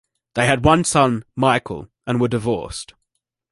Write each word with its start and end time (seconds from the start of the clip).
They 0.33 0.47
had 0.47 0.65
one 0.65 0.83
son, 0.83 1.25
Michael, 1.35 1.87
and 2.07 2.19
were 2.19 2.27
divorced. 2.27 2.95